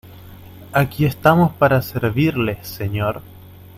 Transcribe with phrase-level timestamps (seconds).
[0.73, 3.21] aquí estamos para servirle, señor.